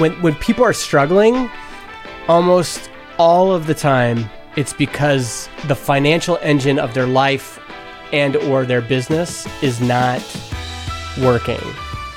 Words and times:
when 0.00 0.12
when 0.22 0.34
people 0.36 0.64
are 0.64 0.72
struggling, 0.72 1.50
almost 2.26 2.90
all 3.18 3.52
of 3.52 3.66
the 3.66 3.74
time 3.74 4.28
it's 4.56 4.72
because 4.72 5.48
the 5.68 5.76
financial 5.76 6.38
engine 6.42 6.78
of 6.78 6.92
their 6.94 7.06
life 7.06 7.60
and 8.12 8.34
or 8.36 8.64
their 8.64 8.80
business 8.80 9.46
is 9.62 9.80
not 9.80 10.20
working. 11.22 11.60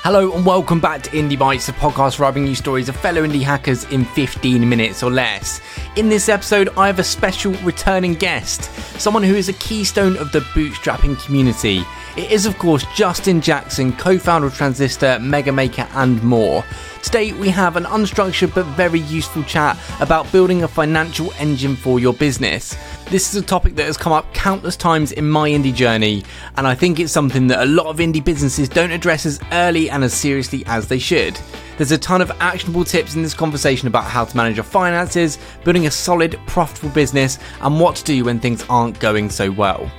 Hello 0.02 0.32
and 0.34 0.44
welcome 0.44 0.80
back 0.80 1.02
to 1.02 1.10
Indie 1.10 1.38
Bites, 1.38 1.66
the 1.66 1.72
podcast 1.72 2.18
where 2.18 2.28
I 2.28 2.32
bring 2.32 2.46
you 2.46 2.54
stories 2.54 2.88
of 2.88 2.96
fellow 2.96 3.22
indie 3.22 3.42
hackers 3.42 3.84
in 3.84 4.04
15 4.04 4.68
minutes 4.68 5.02
or 5.02 5.10
less. 5.10 5.60
In 5.96 6.08
this 6.08 6.28
episode, 6.28 6.68
I 6.76 6.88
have 6.88 6.98
a 6.98 7.04
special 7.04 7.52
returning 7.62 8.14
guest, 8.14 8.64
someone 9.00 9.22
who 9.22 9.34
is 9.34 9.48
a 9.48 9.54
keystone 9.54 10.16
of 10.16 10.32
the 10.32 10.40
bootstrapping 10.40 11.22
community. 11.24 11.84
It 12.16 12.30
is, 12.30 12.46
of 12.46 12.56
course, 12.58 12.86
Justin 12.94 13.40
Jackson, 13.40 13.92
co 13.92 14.18
founder 14.18 14.46
of 14.46 14.54
Transistor, 14.54 15.18
MegaMaker, 15.20 15.88
and 15.96 16.22
more. 16.22 16.64
Today, 17.02 17.32
we 17.32 17.48
have 17.48 17.74
an 17.74 17.82
unstructured 17.86 18.54
but 18.54 18.66
very 18.76 19.00
useful 19.00 19.42
chat 19.42 19.76
about 19.98 20.30
building 20.30 20.62
a 20.62 20.68
financial 20.68 21.32
engine 21.40 21.74
for 21.74 21.98
your 21.98 22.14
business. 22.14 22.76
This 23.10 23.34
is 23.34 23.42
a 23.42 23.44
topic 23.44 23.74
that 23.74 23.86
has 23.86 23.96
come 23.96 24.12
up 24.12 24.32
countless 24.32 24.76
times 24.76 25.10
in 25.10 25.28
my 25.28 25.50
indie 25.50 25.74
journey, 25.74 26.22
and 26.56 26.68
I 26.68 26.76
think 26.76 27.00
it's 27.00 27.12
something 27.12 27.48
that 27.48 27.60
a 27.60 27.66
lot 27.66 27.86
of 27.86 27.96
indie 27.96 28.24
businesses 28.24 28.68
don't 28.68 28.92
address 28.92 29.26
as 29.26 29.40
early 29.50 29.90
and 29.90 30.04
as 30.04 30.14
seriously 30.14 30.62
as 30.66 30.86
they 30.86 31.00
should. 31.00 31.36
There's 31.78 31.90
a 31.90 31.98
ton 31.98 32.22
of 32.22 32.30
actionable 32.38 32.84
tips 32.84 33.16
in 33.16 33.22
this 33.22 33.34
conversation 33.34 33.88
about 33.88 34.04
how 34.04 34.24
to 34.24 34.36
manage 34.36 34.54
your 34.54 34.62
finances, 34.62 35.36
building 35.64 35.88
a 35.88 35.90
solid, 35.90 36.38
profitable 36.46 36.90
business, 36.90 37.40
and 37.60 37.80
what 37.80 37.96
to 37.96 38.04
do 38.04 38.24
when 38.24 38.38
things 38.38 38.64
aren't 38.68 39.00
going 39.00 39.30
so 39.30 39.50
well. 39.50 39.90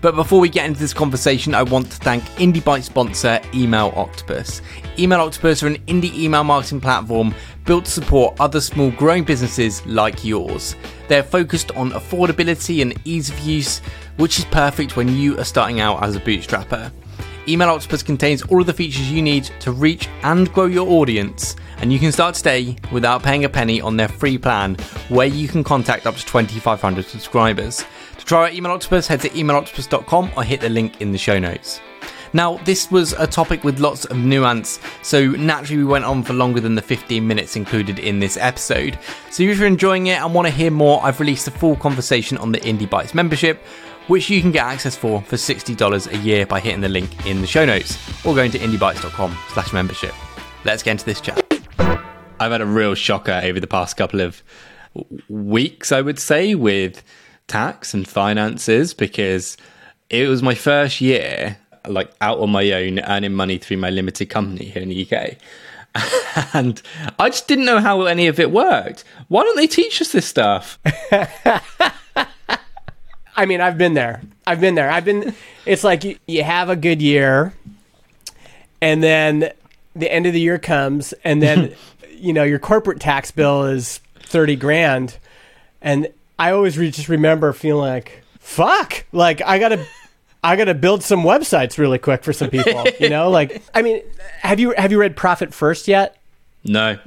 But 0.00 0.14
before 0.14 0.38
we 0.38 0.48
get 0.48 0.64
into 0.64 0.78
this 0.78 0.94
conversation, 0.94 1.54
I 1.56 1.64
want 1.64 1.90
to 1.90 1.96
thank 1.96 2.22
Indie 2.36 2.62
Bites 2.62 2.86
sponsor 2.86 3.40
EmailOctopus. 3.50 4.60
Email 4.96 5.20
Octopus 5.20 5.62
are 5.64 5.66
an 5.66 5.78
indie 5.86 6.14
email 6.14 6.44
marketing 6.44 6.80
platform 6.80 7.34
built 7.64 7.86
to 7.86 7.90
support 7.90 8.36
other 8.38 8.60
small 8.60 8.92
growing 8.92 9.24
businesses 9.24 9.84
like 9.86 10.24
yours. 10.24 10.76
They're 11.08 11.24
focused 11.24 11.72
on 11.72 11.90
affordability 11.90 12.80
and 12.80 12.94
ease 13.04 13.28
of 13.28 13.40
use, 13.40 13.80
which 14.18 14.38
is 14.38 14.44
perfect 14.46 14.96
when 14.96 15.16
you 15.16 15.36
are 15.38 15.44
starting 15.44 15.80
out 15.80 16.02
as 16.04 16.14
a 16.14 16.20
bootstrapper. 16.20 16.92
EmailOctopus 17.46 18.04
contains 18.04 18.42
all 18.42 18.60
of 18.60 18.66
the 18.66 18.72
features 18.72 19.10
you 19.10 19.22
need 19.22 19.44
to 19.60 19.72
reach 19.72 20.06
and 20.22 20.52
grow 20.52 20.66
your 20.66 20.88
audience, 20.88 21.56
and 21.78 21.92
you 21.92 21.98
can 21.98 22.12
start 22.12 22.36
today 22.36 22.76
without 22.92 23.22
paying 23.22 23.44
a 23.44 23.48
penny 23.48 23.80
on 23.80 23.96
their 23.96 24.08
free 24.08 24.38
plan, 24.38 24.76
where 25.08 25.26
you 25.26 25.48
can 25.48 25.64
contact 25.64 26.06
up 26.06 26.14
to 26.14 26.24
2,500 26.24 27.04
subscribers. 27.04 27.84
Try 28.28 28.48
out 28.50 28.52
EmailOctopus, 28.52 29.06
head 29.06 29.22
to 29.22 29.30
emailoctopus.com 29.30 30.32
or 30.36 30.44
hit 30.44 30.60
the 30.60 30.68
link 30.68 31.00
in 31.00 31.12
the 31.12 31.18
show 31.18 31.38
notes. 31.38 31.80
Now, 32.34 32.58
this 32.58 32.90
was 32.90 33.14
a 33.14 33.26
topic 33.26 33.64
with 33.64 33.80
lots 33.80 34.04
of 34.04 34.18
nuance, 34.18 34.80
so 35.00 35.30
naturally 35.30 35.78
we 35.78 35.88
went 35.88 36.04
on 36.04 36.22
for 36.22 36.34
longer 36.34 36.60
than 36.60 36.74
the 36.74 36.82
15 36.82 37.26
minutes 37.26 37.56
included 37.56 37.98
in 37.98 38.20
this 38.20 38.36
episode. 38.36 38.98
So 39.30 39.44
if 39.44 39.56
you're 39.56 39.66
enjoying 39.66 40.08
it 40.08 40.20
and 40.20 40.34
want 40.34 40.46
to 40.46 40.52
hear 40.52 40.70
more, 40.70 41.02
I've 41.02 41.20
released 41.20 41.48
a 41.48 41.50
full 41.50 41.74
conversation 41.76 42.36
on 42.36 42.52
the 42.52 42.60
Indie 42.60 42.88
Bites 42.88 43.14
membership, 43.14 43.64
which 44.08 44.28
you 44.28 44.42
can 44.42 44.52
get 44.52 44.66
access 44.66 44.94
for 44.94 45.22
for 45.22 45.36
$60 45.36 46.12
a 46.12 46.18
year 46.18 46.44
by 46.44 46.60
hitting 46.60 46.82
the 46.82 46.88
link 46.90 47.24
in 47.24 47.40
the 47.40 47.46
show 47.46 47.64
notes 47.64 47.96
or 48.26 48.34
going 48.34 48.50
to 48.50 48.58
indiebites.com 48.58 49.38
slash 49.54 49.72
membership. 49.72 50.12
Let's 50.66 50.82
get 50.82 50.90
into 50.90 51.06
this 51.06 51.22
chat. 51.22 51.42
I've 52.38 52.52
had 52.52 52.60
a 52.60 52.66
real 52.66 52.94
shocker 52.94 53.40
over 53.42 53.58
the 53.58 53.66
past 53.66 53.96
couple 53.96 54.20
of 54.20 54.42
weeks, 55.30 55.92
I 55.92 56.02
would 56.02 56.18
say, 56.18 56.54
with 56.54 57.02
tax 57.48 57.92
and 57.94 58.06
finances 58.06 58.94
because 58.94 59.56
it 60.10 60.28
was 60.28 60.42
my 60.42 60.54
first 60.54 61.00
year 61.00 61.58
like 61.86 62.12
out 62.20 62.38
on 62.38 62.50
my 62.50 62.70
own 62.72 63.00
earning 63.00 63.34
money 63.34 63.58
through 63.58 63.78
my 63.78 63.90
limited 63.90 64.26
company 64.26 64.66
here 64.66 64.82
in 64.82 64.88
the 64.88 65.06
UK. 65.10 65.36
And 66.54 66.80
I 67.18 67.30
just 67.30 67.48
didn't 67.48 67.64
know 67.64 67.80
how 67.80 68.02
any 68.02 68.28
of 68.28 68.38
it 68.38 68.52
worked. 68.52 69.02
Why 69.26 69.42
don't 69.42 69.56
they 69.56 69.66
teach 69.66 70.00
us 70.00 70.12
this 70.12 70.26
stuff? 70.26 70.78
I 73.36 73.46
mean, 73.46 73.60
I've 73.60 73.76
been 73.76 73.94
there. 73.94 74.22
I've 74.46 74.60
been 74.60 74.76
there. 74.76 74.90
I've 74.90 75.04
been. 75.04 75.34
It's 75.66 75.82
like 75.82 76.04
you, 76.04 76.16
you 76.26 76.44
have 76.44 76.68
a 76.68 76.76
good 76.76 77.02
year, 77.02 77.54
and 78.80 79.02
then 79.02 79.50
the 79.96 80.12
end 80.12 80.26
of 80.26 80.32
the 80.32 80.40
year 80.40 80.58
comes, 80.58 81.12
and 81.24 81.42
then 81.42 81.74
you 82.10 82.32
know 82.32 82.44
your 82.44 82.58
corporate 82.60 83.00
tax 83.00 83.30
bill 83.30 83.64
is 83.64 84.00
thirty 84.20 84.54
grand, 84.54 85.18
and 85.82 86.08
I 86.38 86.52
always 86.52 86.78
re- 86.78 86.90
just 86.90 87.08
remember 87.08 87.52
feeling 87.52 87.88
like, 87.88 88.22
"Fuck!" 88.38 89.04
Like 89.12 89.42
I 89.44 89.58
gotta, 89.58 89.84
I 90.42 90.56
gotta 90.56 90.74
build 90.74 91.02
some 91.02 91.22
websites 91.22 91.78
really 91.78 91.98
quick 91.98 92.22
for 92.22 92.32
some 92.32 92.50
people. 92.50 92.84
You 93.00 93.08
know, 93.08 93.30
like 93.38 93.62
I 93.74 93.82
mean, 93.82 94.02
have 94.40 94.60
you 94.60 94.72
have 94.76 94.92
you 94.92 95.00
read 95.00 95.16
Profit 95.16 95.52
First 95.52 95.88
yet? 95.88 96.16
No. 96.64 96.98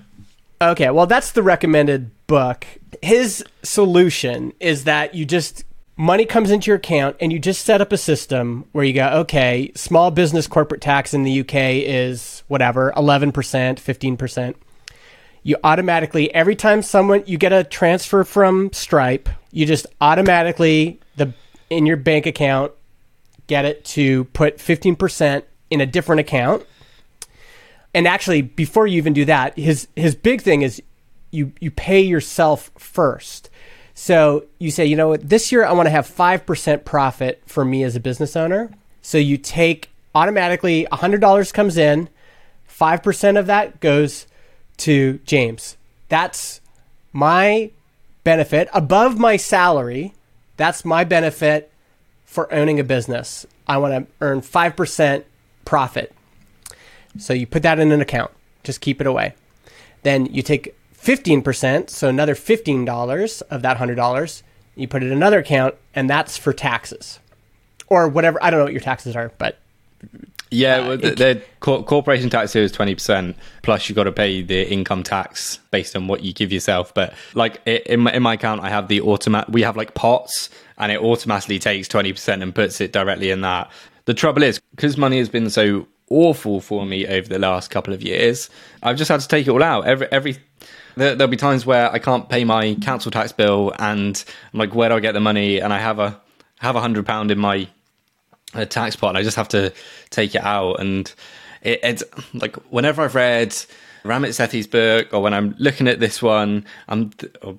Okay, 0.62 0.92
well, 0.92 1.08
that's 1.08 1.32
the 1.32 1.42
recommended 1.42 2.12
book. 2.28 2.66
His 3.02 3.44
solution 3.64 4.54
is 4.60 4.84
that 4.84 5.16
you 5.16 5.26
just 5.26 5.64
money 5.98 6.26
comes 6.26 6.52
into 6.52 6.68
your 6.68 6.78
account 6.78 7.16
and 7.20 7.32
you 7.32 7.40
just 7.40 7.64
set 7.64 7.82
up 7.82 7.92
a 7.92 7.98
system 7.98 8.66
where 8.72 8.84
you 8.84 8.94
go, 8.94 9.08
okay, 9.20 9.72
small 9.76 10.12
business 10.12 10.48
corporate 10.48 10.82
tax 10.82 11.14
in 11.14 11.24
the 11.24 11.42
UK 11.42 11.54
is 11.86 12.44
whatever, 12.48 12.92
11%, 12.98 13.32
15%. 13.32 14.56
You 15.44 15.58
automatically 15.64 16.34
every 16.34 16.56
time 16.56 16.82
someone 16.82 17.24
you 17.26 17.38
get 17.38 17.52
a 17.52 17.64
transfer 17.64 18.24
from 18.24 18.72
Stripe, 18.74 19.28
you 19.52 19.66
just 19.66 19.88
automatically 20.00 21.00
the 21.16 21.34
in 21.70 21.86
your 21.86 21.98
bank 21.98 22.26
account 22.26 22.72
get 23.48 23.66
it 23.66 23.84
to 23.84 24.26
put 24.26 24.58
15% 24.58 25.44
in 25.70 25.82
a 25.82 25.86
different 25.86 26.20
account. 26.20 26.66
And 27.94 28.08
actually 28.08 28.42
before 28.42 28.88
you 28.88 28.98
even 28.98 29.14
do 29.14 29.26
that 29.26 29.58
his 29.58 29.88
his 29.96 30.16
big 30.16 30.42
thing 30.42 30.62
is 30.62 30.82
you 31.32 31.52
you 31.60 31.72
pay 31.72 32.02
yourself 32.02 32.72
first. 32.78 33.50
So 33.94 34.46
you 34.60 34.70
say 34.70 34.86
you 34.86 34.96
know 34.96 35.10
what? 35.10 35.28
This 35.28 35.52
year 35.52 35.66
i 35.66 35.72
want 35.72 35.88
to 35.88 35.92
have 35.92 36.08
5% 36.08 36.86
profit 36.86 37.42
for 37.48 37.66
me 37.66 37.84
as 37.84 37.96
a 37.96 38.00
business 38.00 38.36
owner. 38.36 38.72
So 39.02 39.18
you 39.18 39.38
take 39.38 39.90
automatically 40.14 40.88
$100 40.92 41.54
comes 41.54 41.78
in 41.78 42.10
5% 42.70 43.40
of 43.40 43.48
that 43.48 43.80
goes 43.80 44.28
to 44.82 45.20
james 45.26 45.78
that's 46.10 46.62
my 47.14 47.70
benefit 48.24 48.68
above 48.74 49.18
my 49.18 49.38
salary 49.38 50.14
that's 50.58 50.84
my 50.84 51.04
benefit 51.04 51.72
for 52.26 52.52
owning 52.54 52.80
a 52.80 52.84
business 52.84 53.46
i 53.68 53.78
want 53.78 53.94
to 53.94 54.14
earn 54.22 54.42
5% 54.42 55.24
profit 55.66 56.14
so 57.18 57.34
you 57.34 57.46
put 57.46 57.64
that 57.64 57.80
in 57.80 57.92
an 57.92 58.02
account. 58.02 58.32
Just 58.64 58.82
keep 58.82 59.02
it 59.02 59.08
away. 59.08 59.34
Then 60.04 60.28
you 60.28 60.42
take 60.42 60.76
15%, 60.96 61.90
so 61.90 62.08
another 62.08 62.36
$15 62.36 63.42
of 63.50 63.62
that 63.62 63.78
$100, 63.78 64.44
you 64.76 64.88
put 64.88 65.04
it 65.04 65.08
in 65.08 65.14
another 65.14 65.40
account, 65.40 65.76
and 65.94 66.10
that's 66.10 66.38
for 66.38 66.54
taxes. 66.54 67.20
Or 67.88 68.08
whatever. 68.08 68.42
I 68.42 68.50
don't 68.50 68.60
know 68.60 68.66
what 68.66 68.74
your 68.74 68.82
taxes 68.82 69.16
are, 69.16 69.32
but. 69.38 69.58
Yeah, 70.52 70.78
Uh, 70.78 70.88
well, 70.90 70.98
the, 70.98 71.12
the 71.12 71.42
cor- 71.62 71.84
corporation 71.84 72.30
tax 72.30 72.52
here 72.54 72.62
is 72.62 72.74
20%, 72.74 73.36
plus 73.64 73.88
you've 73.88 73.96
got 73.96 74.04
to 74.04 74.12
pay 74.12 74.42
the 74.42 74.70
income 74.70 75.02
tax 75.02 75.60
based 75.72 75.96
on 75.96 76.08
what 76.08 76.24
you 76.24 76.34
give 76.34 76.52
yourself. 76.52 76.94
But 76.94 77.14
like 77.34 77.62
in 77.66 78.02
my, 78.02 78.14
in 78.14 78.22
my 78.22 78.34
account, 78.34 78.62
I 78.62 78.70
have 78.70 78.90
the 78.90 79.00
automat, 79.02 79.50
we 79.50 79.62
have 79.62 79.78
like 79.78 79.94
pots, 79.94 80.50
and 80.78 80.92
it 80.92 81.00
automatically 81.00 81.58
takes 81.58 81.88
20% 81.88 82.44
and 82.44 82.54
puts 82.54 82.82
it 82.82 82.92
directly 82.92 83.32
in 83.32 83.42
that. 83.42 83.72
The 84.06 84.14
trouble 84.14 84.44
is, 84.44 84.60
because 84.76 84.98
money 84.98 85.20
has 85.20 85.30
been 85.30 85.50
so 85.50 85.88
awful 86.10 86.60
for 86.60 86.86
me 86.86 87.08
over 87.08 87.30
the 87.30 87.40
last 87.40 87.72
couple 87.72 87.94
of 87.94 88.02
years, 88.02 88.50
I've 88.84 88.98
just 88.98 89.10
had 89.10 89.22
to 89.22 89.28
take 89.28 89.48
it 89.48 89.52
all 89.52 89.64
out. 89.64 89.88
Every, 89.88 90.08
every, 90.12 90.38
there, 90.98 91.16
there'll 91.16 91.32
be 91.32 91.38
times 91.38 91.66
where 91.66 91.90
I 91.90 92.00
can't 92.00 92.28
pay 92.28 92.44
my 92.44 92.76
council 92.76 93.10
tax 93.10 93.32
bill, 93.32 93.72
and 93.80 94.22
I'm 94.54 94.60
like, 94.60 94.76
where 94.76 94.90
do 94.90 94.96
I 94.96 95.00
get 95.00 95.14
the 95.14 95.22
money? 95.22 95.60
And 95.60 95.72
I 95.72 95.80
have 95.80 96.00
a 96.00 96.20
have 96.60 96.76
a 96.76 96.82
hundred 96.82 97.08
pound 97.08 97.32
in 97.32 97.40
my 97.40 97.68
a 98.54 98.66
tax 98.66 98.96
pot 98.96 99.10
and 99.10 99.18
I 99.18 99.24
just 99.24 99.38
have 99.38 99.50
to 99.50 99.74
take 100.10 100.36
it 100.36 100.44
out. 100.44 100.80
And 100.80 101.12
it, 101.62 101.80
it's 101.84 102.04
like 102.34 102.56
whenever 102.72 103.02
I've 103.02 103.16
read 103.16 103.52
Ramit 104.04 104.30
Sethi's 104.30 104.68
book 104.68 105.14
or 105.14 105.22
when 105.22 105.34
I'm 105.34 105.56
looking 105.58 105.88
at 105.88 106.00
this 106.00 106.22
one, 106.22 106.66
I'm 106.88 107.12
or 107.42 107.58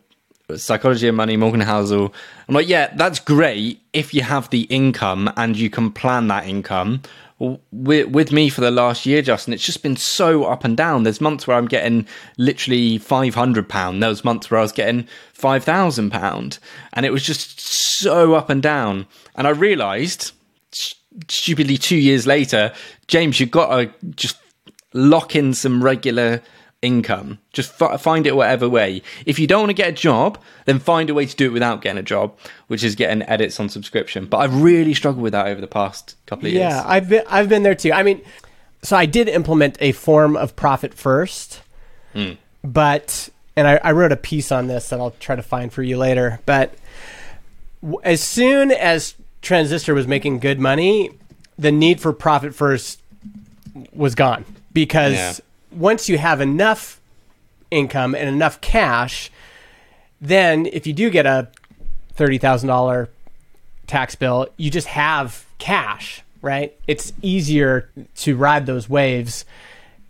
oh, 0.51 0.57
Psychology 0.57 1.09
of 1.09 1.15
Money, 1.15 1.37
Morgan 1.37 1.61
Housel. 1.61 2.13
I'm 2.49 2.55
like, 2.55 2.69
yeah, 2.69 2.93
that's 2.95 3.21
great 3.21 3.81
if 3.93 4.13
you 4.13 4.23
have 4.23 4.51
the 4.51 4.63
income 4.63 5.31
and 5.37 5.57
you 5.57 5.71
can 5.71 5.91
plan 5.91 6.29
that 6.29 6.47
income. 6.47 7.03
With, 7.73 8.09
with 8.09 8.31
me 8.31 8.51
for 8.51 8.61
the 8.61 8.71
last 8.71 9.05
year, 9.05 9.21
Justin, 9.21 9.53
it's 9.53 9.65
just 9.65 9.83
been 9.83 9.97
so 9.97 10.45
up 10.45 10.65
and 10.65 10.77
down. 10.77 11.03
There's 11.03 11.21
months 11.21 11.47
where 11.47 11.57
I'm 11.57 11.67
getting 11.67 12.07
literally 12.39 12.99
five 12.99 13.35
hundred 13.35 13.69
pound. 13.69 14.01
There 14.01 14.11
was 14.11 14.25
months 14.25 14.49
where 14.49 14.61
I 14.61 14.63
was 14.63 14.71
getting 14.71 15.09
five 15.33 15.65
thousand 15.65 16.11
pound, 16.11 16.61
and 16.93 17.05
it 17.05 17.11
was 17.11 17.25
just 17.25 17.59
so 17.59 18.35
up 18.35 18.49
and 18.49 18.63
down. 18.63 19.07
And 19.35 19.49
I 19.49 19.51
realised 19.51 20.31
stupidly 21.29 21.77
two 21.77 21.97
years 21.97 22.27
later, 22.27 22.73
James, 23.07 23.39
you've 23.41 23.51
got 23.51 23.77
to 23.77 23.93
just 24.15 24.37
lock 24.93 25.37
in 25.37 25.55
some 25.55 25.83
regular 25.83 26.43
income. 26.83 27.39
Just 27.53 27.81
f- 27.81 28.01
find 28.01 28.27
it 28.27 28.35
whatever 28.35 28.69
way. 28.69 29.03
If 29.25 29.39
you 29.39 29.47
don't 29.47 29.61
want 29.61 29.71
to 29.71 29.75
get 29.75 29.89
a 29.89 29.93
job, 29.93 30.39
then 30.65 30.81
find 30.81 31.09
a 31.09 31.15
way 31.15 31.27
to 31.27 31.37
do 31.37 31.47
it 31.47 31.53
without 31.53 31.81
getting 31.81 31.99
a 31.99 32.03
job, 32.03 32.37
which 32.67 32.83
is 32.83 32.95
getting 32.97 33.23
edits 33.23 33.59
on 33.61 33.69
subscription. 33.69 34.27
But 34.27 34.39
I've 34.39 34.63
really 34.63 34.93
struggled 34.93 35.23
with 35.23 35.33
that 35.33 35.47
over 35.47 35.61
the 35.61 35.69
past 35.69 36.17
couple 36.27 36.47
of 36.47 36.53
years. 36.53 36.63
Yeah, 36.63 36.83
I've 36.85 37.09
been 37.09 37.25
I've 37.29 37.49
been 37.49 37.63
there 37.63 37.77
too. 37.77 37.93
I 37.93 38.03
mean, 38.03 38.21
so 38.83 38.97
I 38.97 39.07
did 39.07 39.29
implement 39.29 39.77
a 39.81 39.93
form 39.93 40.37
of 40.37 40.57
profit 40.57 40.93
first, 40.93 41.63
hmm. 42.13 42.33
but 42.65 43.29
and 43.57 43.69
I, 43.69 43.81
I 43.83 43.93
wrote 43.93 44.13
a 44.13 44.17
piece 44.17 44.51
on 44.51 44.67
this 44.67 44.89
that 44.91 44.99
I'll 44.99 45.15
try 45.21 45.37
to 45.37 45.43
find 45.43 45.73
for 45.73 45.83
you 45.83 45.97
later. 45.97 46.41
But 46.47 46.75
w- 47.81 48.01
as 48.03 48.21
soon 48.23 48.73
as 48.73 49.15
Transistor 49.43 49.95
was 49.95 50.07
making 50.07 50.39
good 50.39 50.59
money, 50.59 51.11
the 51.59 51.73
need 51.73 52.01
for 52.01 52.13
profit 52.13 52.55
first 52.55 53.01
was 53.93 54.15
gone 54.15 54.45
because 54.73 55.15
Yeah. 55.15 55.35
once 55.71 56.09
you 56.09 56.19
have 56.19 56.41
enough 56.41 57.01
income 57.71 58.15
and 58.15 58.29
enough 58.29 58.61
cash, 58.61 59.31
then 60.21 60.67
if 60.73 60.87
you 60.87 60.93
do 60.93 61.11
get 61.11 61.27
a 61.27 61.49
thirty 62.15 62.39
thousand 62.39 62.69
dollar 62.69 63.09
tax 63.87 64.15
bill, 64.15 64.47
you 64.57 64.71
just 64.71 64.87
have 64.89 65.45
cash, 65.59 66.23
right? 66.41 66.73
It's 66.87 67.13
easier 67.23 67.89
to 68.17 68.37
ride 68.37 68.67
those 68.67 68.89
waves. 68.89 69.45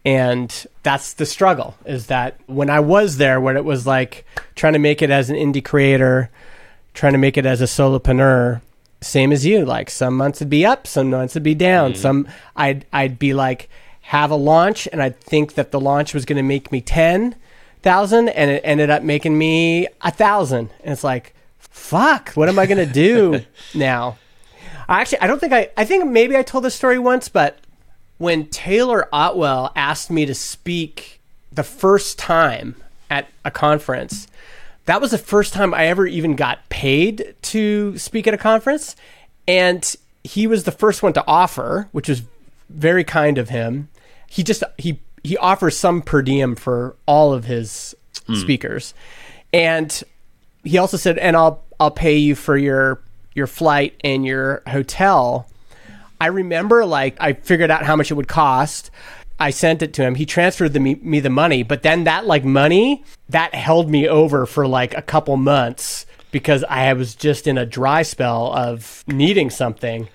And 0.05 0.52
that's 0.82 1.14
the 1.14 1.25
struggle 1.26 1.76
is 1.85 2.06
that 2.06 2.37
when 2.46 2.69
I 2.69 2.81
was 2.81 3.19
there, 3.19 3.40
when 3.40 3.56
it 3.56 3.64
was 3.64 3.87
like 3.87 4.26
trying 4.56 4.73
to 4.73 4.78
make 4.81 5.00
it 5.00 5.11
as 5.11 5.31
an 5.31 5.37
indie 5.37 5.64
creator, 5.64 6.28
trying 6.93 7.12
to 7.12 7.19
make 7.19 7.38
it 7.38 7.46
as 7.46 7.61
a 7.61 7.64
solopreneur, 7.67 8.61
same 9.02 9.32
as 9.32 9.44
you, 9.44 9.64
like 9.64 9.90
some 9.90 10.16
months 10.16 10.38
it'd 10.38 10.50
be 10.50 10.64
up, 10.64 10.87
some 10.87 11.10
months 11.10 11.34
it'd 11.34 11.43
be 11.43 11.54
down. 11.54 11.93
Mm-hmm. 11.93 12.00
Some 12.00 12.28
I'd 12.56 12.87
I'd 12.93 13.19
be 13.19 13.34
like 13.34 13.69
have 14.02 14.31
a 14.31 14.37
launch 14.37 14.88
and 14.93 15.02
I'd 15.02 15.20
think 15.20 15.54
that 15.54 15.70
the 15.70 15.81
launch 15.81 16.14
was 16.14 16.25
gonna 16.25 16.43
make 16.43 16.72
me 16.72 16.81
ten 16.81 17.34
thousand 17.82 18.28
and 18.31 18.50
it 18.50 18.62
ended 18.64 18.90
up 18.90 19.02
making 19.02 19.37
me 19.37 19.88
a 20.00 20.10
thousand. 20.10 20.70
And 20.82 20.93
it's 20.93 21.04
like, 21.04 21.34
fuck, 21.58 22.31
what 22.31 22.49
am 22.49 22.58
I 22.58 22.66
gonna 22.66 22.87
do 22.87 23.43
now? 23.75 24.19
I 24.88 25.00
actually 25.00 25.20
I 25.20 25.26
don't 25.26 25.40
think 25.40 25.52
I 25.52 25.70
I 25.76 25.84
think 25.84 26.06
maybe 26.06 26.37
I 26.37 26.43
told 26.43 26.64
this 26.64 26.75
story 26.75 26.99
once, 26.99 27.28
but 27.28 27.58
when 28.19 28.46
Taylor 28.46 29.08
Otwell 29.12 29.72
asked 29.75 30.10
me 30.10 30.26
to 30.26 30.34
speak 30.34 31.20
the 31.50 31.64
first 31.64 32.19
time 32.19 32.76
at 33.10 33.28
a 33.44 33.50
conference, 33.50 34.28
that 34.87 35.00
was 35.00 35.11
the 35.12 35.19
first 35.19 35.52
time 35.52 35.75
I 35.75 35.87
ever 35.87 36.06
even 36.06 36.37
got 36.37 36.69
paid 36.69 37.34
to 37.43 37.96
speak 37.99 38.26
at 38.26 38.34
a 38.34 38.38
conference. 38.38 38.96
And 39.46 39.94
he 40.25 40.46
was 40.46 40.64
the 40.64 40.73
first 40.73 41.02
one 41.02 41.12
to 41.14 41.25
offer, 41.26 41.88
which 41.93 42.08
was 42.08 42.23
very 42.69 43.05
kind 43.05 43.38
of 43.38 43.49
him. 43.49 43.88
He 44.29 44.43
just 44.43 44.62
he 44.79 45.00
he 45.23 45.37
offers 45.37 45.76
some 45.76 46.02
per 46.02 46.23
diem 46.23 46.56
for 46.56 46.96
all 47.06 47.32
of 47.32 47.44
his 47.44 47.94
mm. 48.29 48.40
speakers. 48.40 48.94
And 49.52 50.02
he 50.64 50.79
also 50.79 50.96
said, 50.96 51.19
and 51.19 51.37
I'll 51.37 51.62
I'll 51.78 51.90
pay 51.90 52.17
you 52.17 52.35
for 52.35 52.56
your 52.56 53.00
your 53.35 53.46
flight 53.46 53.94
and 54.02 54.25
your 54.25 54.62
hotel. 54.67 55.49
I 56.20 56.26
remember 56.26 56.85
like 56.87 57.17
I 57.20 57.32
figured 57.32 57.70
out 57.70 57.85
how 57.85 57.96
much 57.96 58.11
it 58.11 58.14
would 58.14 58.28
cost. 58.28 58.90
I 59.43 59.50
sent 59.50 59.83
it 59.83 59.93
to 59.94 60.03
him. 60.03 60.15
He 60.15 60.25
transferred 60.25 60.73
the, 60.73 60.81
me, 60.81 60.94
me 60.97 61.21
the 61.21 61.31
money, 61.31 61.62
but 61.62 61.83
then 61.83 62.05
that 62.05 62.27
like 62.27 62.44
money 62.44 63.05
that 63.29 63.55
held 63.55 63.91
me 63.91 64.09
over 64.09 64.47
for 64.47 64.67
like 64.67 64.94
a 64.97 65.03
couple 65.03 65.37
months 65.37 66.06
because 66.31 66.65
I 66.65 66.93
was 66.93 67.15
just 67.15 67.47
in 67.47 67.59
a 67.59 67.67
dry 67.67 68.03
spell 68.03 68.53
of 68.53 69.05
needing 69.06 69.50
something. 69.50 70.09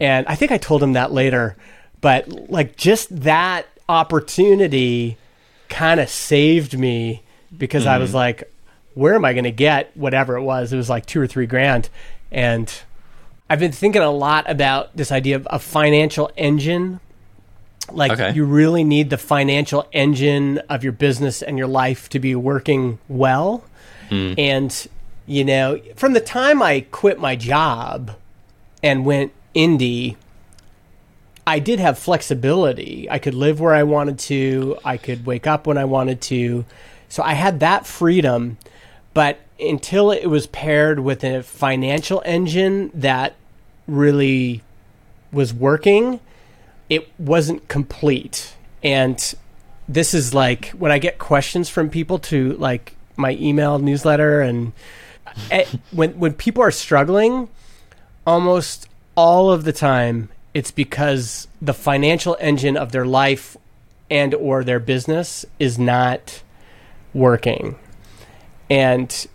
And 0.00 0.26
I 0.26 0.34
think 0.34 0.50
I 0.50 0.58
told 0.58 0.82
him 0.82 0.94
that 0.94 1.12
later, 1.12 1.56
but 2.00 2.28
like 2.50 2.76
just 2.76 3.14
that 3.22 3.66
opportunity 3.88 5.18
kind 5.68 6.00
of 6.00 6.08
saved 6.08 6.78
me 6.78 7.22
because 7.56 7.86
I 7.86 7.98
was 7.98 8.10
mm. 8.10 8.14
like, 8.14 8.52
where 8.94 9.14
am 9.14 9.24
I 9.24 9.32
going 9.32 9.44
to 9.44 9.52
get 9.52 9.94
whatever 9.96 10.36
it 10.36 10.42
was? 10.42 10.72
It 10.72 10.76
was 10.76 10.88
like 10.88 11.06
two 11.06 11.20
or 11.20 11.26
three 11.26 11.46
grand. 11.46 11.90
And 12.30 12.72
I've 13.50 13.60
been 13.60 13.72
thinking 13.72 14.02
a 14.02 14.10
lot 14.10 14.48
about 14.50 14.96
this 14.96 15.12
idea 15.12 15.36
of 15.36 15.46
a 15.50 15.58
financial 15.58 16.30
engine. 16.36 17.00
Like, 17.92 18.12
Okay. 18.12 18.32
you 18.32 18.44
really 18.44 18.84
need 18.84 19.10
the 19.10 19.18
financial 19.18 19.86
engine 19.92 20.58
of 20.70 20.82
your 20.82 20.92
business 20.92 21.42
and 21.42 21.58
your 21.58 21.66
life 21.66 22.08
to 22.10 22.18
be 22.18 22.34
working 22.34 22.98
well. 23.08 23.64
Hmm. 24.08 24.34
And, 24.38 24.88
you 25.26 25.44
know, 25.44 25.80
from 25.96 26.12
the 26.12 26.20
time 26.20 26.62
I 26.62 26.80
quit 26.90 27.20
my 27.20 27.36
job 27.36 28.12
and 28.82 29.04
went 29.04 29.32
indie, 29.54 30.16
I 31.46 31.58
did 31.58 31.78
have 31.78 31.98
flexibility. 31.98 33.06
I 33.10 33.18
could 33.18 33.34
live 33.34 33.60
where 33.60 33.74
I 33.74 33.82
wanted 33.82 34.18
to. 34.20 34.78
I 34.84 34.96
could 34.96 35.26
wake 35.26 35.46
up 35.46 35.66
when 35.66 35.76
I 35.76 35.84
wanted 35.84 36.20
to. 36.22 36.64
So 37.08 37.22
I 37.22 37.34
had 37.34 37.60
that 37.60 37.86
freedom. 37.86 38.56
But 39.12 39.38
until 39.60 40.10
it 40.10 40.26
was 40.26 40.46
paired 40.46 41.00
with 41.00 41.22
a 41.22 41.42
financial 41.42 42.22
engine 42.24 42.90
that 42.94 43.34
really 43.86 44.62
was 45.30 45.52
working, 45.52 46.18
it 46.88 47.10
wasn't 47.18 47.68
complete. 47.68 48.54
And 48.82 49.34
this 49.88 50.14
is 50.14 50.34
like 50.34 50.70
when 50.70 50.92
I 50.92 50.98
get 50.98 51.18
questions 51.18 51.68
from 51.68 51.90
people 51.90 52.18
to 52.20 52.54
like 52.54 52.96
my 53.16 53.32
email 53.32 53.78
newsletter 53.78 54.40
and 54.40 54.72
eh, 55.50 55.66
when 55.92 56.18
when 56.18 56.32
people 56.34 56.62
are 56.62 56.70
struggling, 56.70 57.48
almost 58.26 58.88
all 59.16 59.50
of 59.50 59.64
the 59.64 59.72
time 59.72 60.28
it's 60.52 60.70
because 60.70 61.48
the 61.60 61.74
financial 61.74 62.36
engine 62.40 62.76
of 62.76 62.92
their 62.92 63.04
life 63.04 63.56
and 64.10 64.34
or 64.34 64.62
their 64.62 64.80
business 64.80 65.44
is 65.58 65.78
not 65.78 66.42
working 67.12 67.76
and 68.68 69.26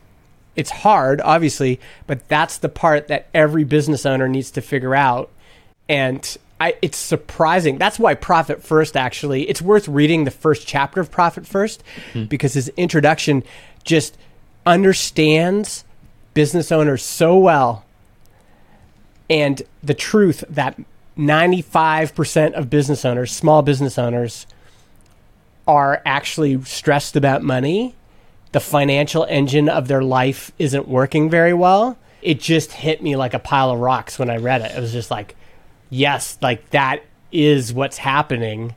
it's 0.55 0.69
hard 0.69 1.21
obviously 1.21 1.79
but 2.07 2.27
that's 2.27 2.57
the 2.57 2.69
part 2.69 3.07
that 3.07 3.27
every 3.33 3.63
business 3.63 4.05
owner 4.05 4.27
needs 4.27 4.51
to 4.51 4.61
figure 4.61 4.95
out 4.95 5.29
and 5.87 6.37
I, 6.61 6.75
it's 6.81 6.97
surprising 6.97 7.77
that's 7.77 7.97
why 7.97 8.15
profit 8.15 8.61
first 8.63 8.97
actually 8.97 9.49
it's 9.49 9.61
worth 9.61 9.87
reading 9.87 10.25
the 10.25 10.31
first 10.31 10.67
chapter 10.67 10.99
of 10.99 11.09
profit 11.09 11.47
first 11.47 11.83
hmm. 12.11 12.25
because 12.25 12.53
his 12.53 12.67
introduction 12.75 13.43
just 13.85 14.17
understands 14.65 15.85
business 16.33 16.71
owners 16.71 17.01
so 17.01 17.37
well 17.37 17.85
and 19.29 19.61
the 19.83 19.93
truth 19.93 20.43
that 20.49 20.79
95% 21.17 22.53
of 22.53 22.69
business 22.69 23.05
owners, 23.05 23.31
small 23.31 23.61
business 23.61 23.97
owners, 23.97 24.47
are 25.67 26.01
actually 26.05 26.63
stressed 26.63 27.15
about 27.15 27.43
money. 27.43 27.93
The 28.53 28.59
financial 28.59 29.25
engine 29.29 29.69
of 29.69 29.87
their 29.87 30.01
life 30.01 30.51
isn't 30.57 30.87
working 30.87 31.29
very 31.29 31.53
well. 31.53 31.97
It 32.21 32.39
just 32.39 32.71
hit 32.71 33.03
me 33.03 33.15
like 33.15 33.33
a 33.33 33.39
pile 33.39 33.71
of 33.71 33.79
rocks 33.79 34.17
when 34.17 34.29
I 34.29 34.37
read 34.37 34.61
it. 34.61 34.71
It 34.75 34.79
was 34.79 34.91
just 34.91 35.11
like, 35.11 35.35
yes, 35.89 36.37
like 36.41 36.69
that 36.71 37.03
is 37.31 37.73
what's 37.73 37.97
happening. 37.97 38.75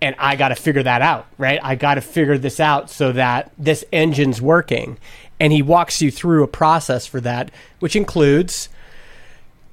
And 0.00 0.14
I 0.18 0.36
got 0.36 0.48
to 0.48 0.54
figure 0.54 0.82
that 0.82 1.02
out, 1.02 1.26
right? 1.38 1.58
I 1.62 1.74
got 1.74 1.94
to 1.94 2.00
figure 2.00 2.38
this 2.38 2.60
out 2.60 2.88
so 2.90 3.12
that 3.12 3.50
this 3.58 3.84
engine's 3.92 4.40
working. 4.40 4.98
And 5.40 5.52
he 5.52 5.62
walks 5.62 6.02
you 6.02 6.10
through 6.10 6.42
a 6.42 6.48
process 6.48 7.06
for 7.06 7.20
that, 7.20 7.50
which 7.80 7.96
includes 7.96 8.68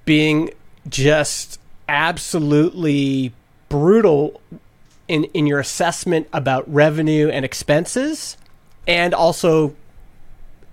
being 0.06 0.52
just 0.88 1.60
absolutely 1.88 3.34
brutal 3.70 4.42
in 5.08 5.26
in 5.26 5.46
your 5.46 5.60
assessment 5.60 6.28
about 6.34 6.72
revenue 6.72 7.30
and 7.30 7.46
expenses 7.46 8.38
and 8.88 9.14
also 9.14 9.76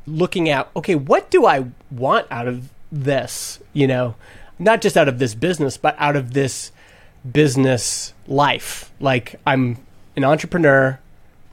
looking 0.06 0.48
at 0.48 0.70
okay 0.74 0.94
what 0.94 1.30
do 1.30 1.46
i 1.46 1.64
want 1.90 2.26
out 2.30 2.48
of 2.48 2.70
this 2.90 3.60
you 3.72 3.86
know 3.86 4.14
not 4.62 4.80
just 4.80 4.96
out 4.96 5.08
of 5.08 5.18
this 5.18 5.34
business 5.34 5.76
but 5.76 5.94
out 5.98 6.16
of 6.16 6.32
this 6.32 6.72
business 7.30 8.12
life. 8.26 8.90
Like 9.00 9.36
i'm 9.46 9.78
an 10.16 10.24
entrepreneur. 10.24 10.98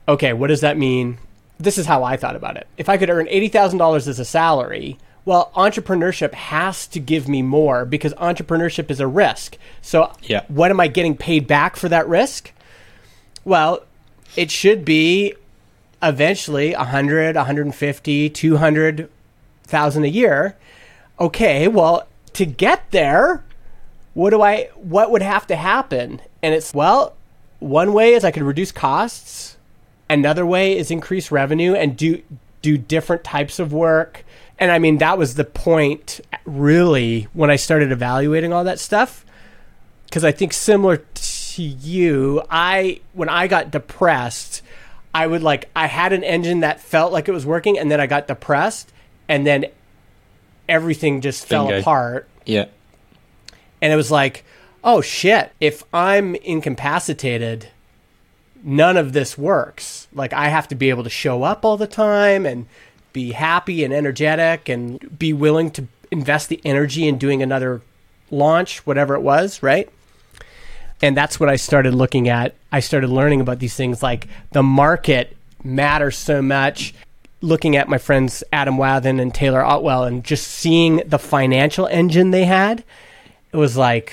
Okay 0.08 0.32
what 0.32 0.48
does 0.48 0.60
that 0.62 0.76
mean? 0.78 1.18
This 1.58 1.76
is 1.78 1.86
how 1.86 2.02
i 2.04 2.16
thought 2.16 2.36
about 2.36 2.56
it. 2.56 2.66
If 2.76 2.88
i 2.88 2.96
could 2.96 3.10
earn 3.10 3.26
$80000 3.26 4.06
as 4.08 4.18
a 4.18 4.24
salary 4.24 4.98
well 5.26 5.50
entrepreneurship 5.54 6.32
has 6.32 6.86
to 6.86 6.98
give 6.98 7.28
me 7.28 7.42
more 7.42 7.84
because 7.84 8.14
entrepreneurship 8.14 8.90
is 8.90 9.00
a 9.00 9.06
risk. 9.06 9.58
So 9.82 10.12
Yeah. 10.22 10.42
what 10.48 10.70
am 10.70 10.80
i 10.80 10.88
getting 10.88 11.16
paid 11.16 11.46
back 11.46 11.76
for 11.76 11.88
that 11.88 12.08
risk? 12.08 12.52
Well 13.44 13.80
it 14.36 14.50
should 14.50 14.84
be 14.84 15.34
eventually 16.02 16.72
100 16.74 17.36
150 17.36 18.30
200,000 18.30 20.04
a 20.04 20.08
year. 20.08 20.56
Okay 21.18 21.68
well 21.68 22.06
to 22.40 22.46
get 22.46 22.90
there 22.90 23.44
what 24.14 24.30
do 24.30 24.42
i 24.42 24.68
what 24.74 25.10
would 25.10 25.22
have 25.22 25.46
to 25.46 25.56
happen? 25.56 26.20
And 26.42 26.54
it's 26.54 26.74
well 26.74 27.16
one 27.58 27.92
way 27.92 28.14
is 28.14 28.24
i 28.24 28.30
could 28.30 28.42
reduce 28.42 28.72
costs. 28.72 29.56
Another 30.08 30.44
way 30.44 30.76
is 30.76 30.90
increase 30.90 31.30
revenue 31.30 31.74
and 31.74 31.96
do 31.96 32.22
do 32.62 32.76
different 32.76 33.24
types 33.24 33.58
of 33.58 33.72
work. 33.72 34.24
And 34.58 34.72
i 34.72 34.78
mean 34.78 34.98
that 34.98 35.18
was 35.18 35.34
the 35.34 35.44
point 35.44 36.20
really 36.44 37.28
when 37.32 37.50
i 37.50 37.56
started 37.56 37.92
evaluating 37.92 38.52
all 38.52 38.64
that 38.64 38.80
stuff. 38.80 39.24
Because 40.06 40.24
I 40.24 40.32
think 40.32 40.52
similar 40.52 40.96
to 40.96 41.62
you, 41.62 42.42
I 42.50 43.00
when 43.12 43.28
I 43.28 43.46
got 43.46 43.70
depressed, 43.70 44.62
I 45.14 45.26
would 45.28 45.42
like 45.42 45.70
I 45.76 45.86
had 45.86 46.12
an 46.12 46.24
engine 46.24 46.60
that 46.60 46.80
felt 46.80 47.12
like 47.12 47.28
it 47.28 47.32
was 47.32 47.46
working, 47.46 47.78
and 47.78 47.92
then 47.92 48.00
I 48.00 48.08
got 48.08 48.26
depressed, 48.26 48.92
and 49.28 49.46
then 49.46 49.66
everything 50.70 51.20
just 51.20 51.44
fell 51.46 51.66
Bingo. 51.66 51.80
apart, 51.80 52.28
Yeah. 52.46 52.66
and 53.82 53.92
it 53.92 53.96
was 53.96 54.10
like, 54.10 54.44
oh 54.82 55.00
shit! 55.00 55.52
If 55.60 55.82
I'm 55.92 56.34
incapacitated, 56.36 57.68
none 58.62 58.96
of 58.96 59.12
this 59.12 59.36
works. 59.36 60.08
Like 60.14 60.32
I 60.32 60.48
have 60.48 60.68
to 60.68 60.74
be 60.74 60.88
able 60.90 61.04
to 61.04 61.10
show 61.10 61.42
up 61.42 61.64
all 61.64 61.76
the 61.76 61.86
time 61.86 62.46
and 62.46 62.66
be 63.12 63.32
happy 63.32 63.84
and 63.84 63.92
energetic 63.92 64.68
and 64.68 65.18
be 65.18 65.32
willing 65.32 65.70
to 65.72 65.86
invest 66.10 66.48
the 66.48 66.60
energy 66.64 67.06
in 67.08 67.18
doing 67.18 67.42
another 67.42 67.82
launch, 68.30 68.86
whatever 68.86 69.14
it 69.14 69.20
was, 69.20 69.62
right? 69.62 69.88
And 71.02 71.16
that's 71.16 71.40
what 71.40 71.48
I 71.48 71.56
started 71.56 71.94
looking 71.94 72.28
at. 72.28 72.54
I 72.70 72.80
started 72.80 73.08
learning 73.10 73.40
about 73.40 73.58
these 73.58 73.74
things 73.74 74.02
like 74.02 74.28
the 74.52 74.62
market 74.62 75.36
matters 75.64 76.16
so 76.16 76.42
much. 76.42 76.94
Looking 77.42 77.76
at 77.76 77.88
my 77.88 77.98
friends 77.98 78.44
Adam 78.52 78.76
Wathan 78.76 79.20
and 79.20 79.34
Taylor 79.34 79.64
Otwell 79.64 80.04
and 80.04 80.22
just 80.22 80.46
seeing 80.46 81.02
the 81.06 81.18
financial 81.18 81.86
engine 81.86 82.30
they 82.32 82.44
had, 82.44 82.84
it 83.52 83.56
was 83.56 83.76
like 83.76 84.12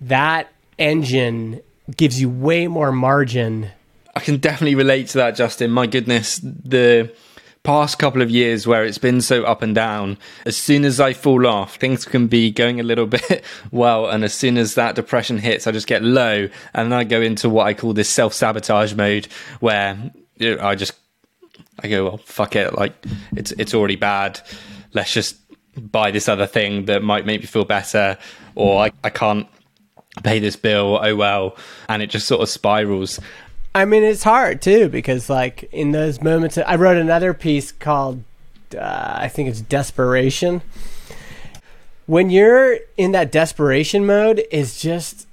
that 0.00 0.48
engine 0.78 1.60
gives 1.96 2.20
you 2.20 2.28
way 2.28 2.66
more 2.66 2.92
margin. 2.92 3.70
I 4.14 4.20
can 4.20 4.36
definitely 4.38 4.74
relate 4.74 5.08
to 5.08 5.18
that, 5.18 5.36
Justin. 5.36 5.70
My 5.70 5.86
goodness, 5.86 6.38
the 6.42 7.12
past 7.62 7.98
couple 7.98 8.22
of 8.22 8.30
years 8.30 8.66
where 8.66 8.84
it's 8.84 8.98
been 8.98 9.20
so 9.20 9.44
up 9.44 9.62
and 9.62 9.74
down, 9.74 10.18
as 10.44 10.56
soon 10.56 10.84
as 10.84 11.00
I 11.00 11.12
fall 11.12 11.46
off, 11.46 11.76
things 11.76 12.04
can 12.04 12.26
be 12.26 12.50
going 12.50 12.80
a 12.80 12.82
little 12.82 13.06
bit 13.18 13.44
well. 13.70 14.08
And 14.08 14.24
as 14.24 14.34
soon 14.34 14.56
as 14.56 14.74
that 14.74 14.94
depression 14.94 15.38
hits, 15.38 15.66
I 15.66 15.72
just 15.72 15.86
get 15.86 16.02
low 16.02 16.48
and 16.74 16.92
then 16.92 16.98
I 16.98 17.04
go 17.04 17.20
into 17.20 17.48
what 17.48 17.66
I 17.66 17.74
call 17.74 17.92
this 17.92 18.08
self 18.08 18.34
sabotage 18.34 18.94
mode 18.94 19.28
where 19.60 20.10
I 20.40 20.74
just, 20.74 20.94
I 21.80 21.88
go, 21.88 22.04
well, 22.04 22.16
fuck 22.18 22.56
it. 22.56 22.74
Like 22.74 22.92
it's, 23.36 23.52
it's 23.52 23.74
already 23.74 23.96
bad. 23.96 24.40
Let's 24.94 25.12
just 25.12 25.36
buy 25.76 26.10
this 26.10 26.28
other 26.28 26.46
thing 26.46 26.86
that 26.86 27.02
might 27.02 27.26
make 27.26 27.40
me 27.40 27.46
feel 27.46 27.64
better. 27.64 28.18
Or 28.54 28.82
I, 28.84 28.90
I 29.04 29.10
can't 29.10 29.46
pay 30.24 30.38
this 30.38 30.56
bill. 30.56 30.98
Oh 31.02 31.16
well. 31.16 31.56
And 31.88 32.02
it 32.02 32.10
just 32.10 32.26
sort 32.26 32.42
of 32.42 32.48
spirals. 32.48 33.20
I 33.74 33.84
mean, 33.84 34.02
it's 34.02 34.24
hard 34.24 34.60
too 34.62 34.88
because, 34.88 35.30
like, 35.30 35.68
in 35.72 35.92
those 35.92 36.20
moments, 36.20 36.58
I 36.58 36.74
wrote 36.76 36.96
another 36.96 37.34
piece 37.34 37.70
called, 37.70 38.24
uh, 38.76 39.12
I 39.16 39.28
think 39.28 39.48
it's 39.48 39.60
Desperation. 39.60 40.62
When 42.06 42.30
you're 42.30 42.78
in 42.96 43.12
that 43.12 43.30
desperation 43.30 44.06
mode, 44.06 44.42
it's 44.50 44.80
just 44.80 45.26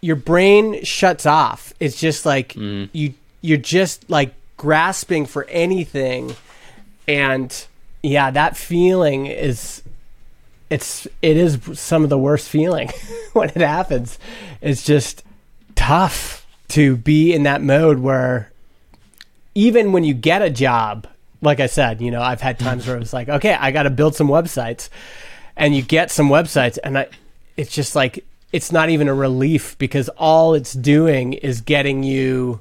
your 0.00 0.14
brain 0.14 0.84
shuts 0.84 1.26
off. 1.26 1.74
It's 1.80 1.98
just 2.00 2.24
like 2.24 2.54
mm. 2.54 2.88
you 2.92 3.14
you're 3.42 3.58
just 3.58 4.08
like 4.08 4.32
grasping 4.60 5.24
for 5.24 5.46
anything, 5.48 6.36
and 7.08 7.66
yeah, 8.02 8.30
that 8.30 8.58
feeling 8.58 9.24
is 9.24 9.82
it's 10.68 11.06
it 11.22 11.38
is 11.38 11.58
some 11.80 12.04
of 12.04 12.10
the 12.10 12.18
worst 12.18 12.46
feeling 12.46 12.90
when 13.32 13.48
it 13.48 13.56
happens. 13.56 14.18
It's 14.60 14.84
just 14.84 15.24
tough 15.76 16.46
to 16.68 16.98
be 16.98 17.32
in 17.32 17.44
that 17.44 17.62
mode 17.62 18.00
where 18.00 18.52
even 19.54 19.92
when 19.92 20.04
you 20.04 20.12
get 20.12 20.42
a 20.42 20.50
job, 20.50 21.06
like 21.40 21.58
I 21.58 21.66
said, 21.66 22.02
you 22.02 22.10
know, 22.10 22.20
I've 22.20 22.42
had 22.42 22.58
hmm. 22.58 22.64
times 22.64 22.86
where 22.86 22.98
it's 22.98 23.14
like, 23.14 23.30
okay, 23.30 23.54
I 23.54 23.70
got 23.70 23.84
to 23.84 23.90
build 23.90 24.14
some 24.14 24.28
websites, 24.28 24.90
and 25.56 25.74
you 25.74 25.80
get 25.80 26.10
some 26.10 26.28
websites, 26.28 26.76
and 26.84 26.98
I, 26.98 27.08
it's 27.56 27.74
just 27.74 27.96
like 27.96 28.26
it's 28.52 28.70
not 28.70 28.90
even 28.90 29.08
a 29.08 29.14
relief 29.14 29.78
because 29.78 30.10
all 30.10 30.52
it's 30.52 30.74
doing 30.74 31.32
is 31.32 31.62
getting 31.62 32.02
you 32.02 32.60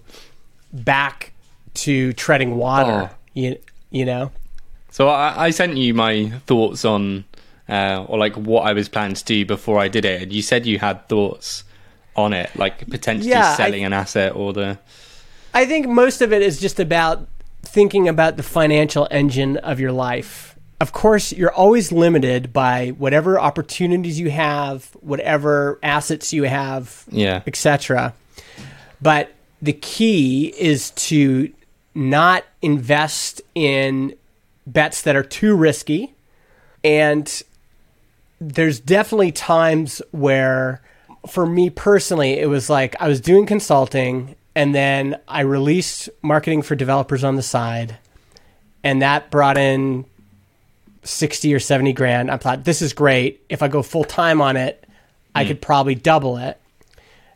back 0.71 1.33
to 1.83 2.13
treading 2.13 2.57
water. 2.57 3.09
Oh. 3.11 3.15
You 3.33 3.57
you 3.89 4.05
know. 4.05 4.31
So 4.91 5.09
I, 5.09 5.45
I 5.45 5.49
sent 5.51 5.77
you 5.77 5.93
my 5.93 6.29
thoughts 6.45 6.83
on, 6.83 7.25
uh, 7.67 8.05
or 8.07 8.17
like 8.17 8.35
what 8.35 8.61
I 8.61 8.73
was 8.73 8.89
planning 8.89 9.15
to 9.15 9.23
do 9.23 9.45
before 9.45 9.79
I 9.79 9.87
did 9.87 10.05
it, 10.05 10.23
and 10.23 10.33
you 10.33 10.41
said 10.41 10.65
you 10.65 10.79
had 10.79 11.07
thoughts 11.07 11.63
on 12.15 12.33
it, 12.33 12.49
like 12.55 12.89
potentially 12.89 13.29
yeah, 13.29 13.55
selling 13.55 13.83
I, 13.83 13.87
an 13.87 13.93
asset 13.93 14.35
or 14.35 14.53
the. 14.53 14.79
I 15.53 15.65
think 15.65 15.87
most 15.87 16.21
of 16.21 16.33
it 16.33 16.41
is 16.41 16.59
just 16.59 16.79
about 16.79 17.27
thinking 17.61 18.07
about 18.07 18.37
the 18.37 18.43
financial 18.43 19.07
engine 19.11 19.57
of 19.57 19.79
your 19.79 19.91
life. 19.91 20.55
Of 20.81 20.91
course, 20.91 21.33
you're 21.33 21.51
always 21.51 21.91
limited 21.91 22.53
by 22.53 22.89
whatever 22.89 23.39
opportunities 23.39 24.19
you 24.19 24.29
have, 24.29 24.85
whatever 25.01 25.77
assets 25.83 26.31
you 26.31 26.43
have, 26.43 27.05
yeah, 27.09 27.43
etc. 27.45 28.13
But 29.01 29.31
the 29.61 29.73
key 29.73 30.53
is 30.57 30.91
to 30.91 31.51
not 31.99 32.45
invest 32.61 33.41
in 33.53 34.15
bets 34.65 35.01
that 35.01 35.15
are 35.15 35.23
too 35.23 35.55
risky. 35.55 36.13
And 36.83 37.43
there's 38.39 38.79
definitely 38.79 39.33
times 39.33 40.01
where 40.11 40.81
for 41.27 41.45
me 41.45 41.69
personally, 41.69 42.39
it 42.39 42.47
was 42.47 42.69
like 42.69 42.95
I 43.01 43.07
was 43.07 43.19
doing 43.19 43.45
consulting 43.45 44.35
and 44.55 44.73
then 44.73 45.19
I 45.27 45.41
released 45.41 46.09
marketing 46.21 46.61
for 46.61 46.75
developers 46.75 47.23
on 47.23 47.35
the 47.35 47.43
side, 47.43 47.97
and 48.83 49.01
that 49.01 49.29
brought 49.29 49.57
in 49.57 50.05
60 51.03 51.53
or 51.53 51.59
70 51.59 51.93
grand. 51.93 52.31
I 52.31 52.37
thought, 52.37 52.65
this 52.65 52.81
is 52.81 52.93
great. 52.93 53.41
If 53.47 53.61
I 53.61 53.67
go 53.67 53.81
full 53.81 54.03
time 54.03 54.41
on 54.41 54.57
it, 54.57 54.83
I 55.35 55.43
mm. 55.43 55.49
could 55.49 55.61
probably 55.61 55.95
double 55.95 56.37
it. 56.37 56.59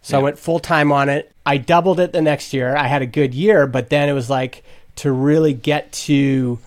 So 0.03 0.15
yeah. 0.15 0.21
I 0.21 0.23
went 0.23 0.37
full 0.37 0.59
time 0.59 0.91
on 0.91 1.09
it. 1.09 1.31
I 1.45 1.57
doubled 1.57 1.99
it 1.99 2.13
the 2.13 2.21
next 2.21 2.53
year. 2.53 2.75
I 2.75 2.87
had 2.87 3.01
a 3.01 3.07
good 3.07 3.33
year, 3.33 3.65
but 3.65 3.89
then 3.89 4.07
it 4.07 4.13
was 4.13 4.29
like 4.29 4.63
to 4.97 5.11
really 5.11 5.53
get 5.53 5.91
to 5.93 6.59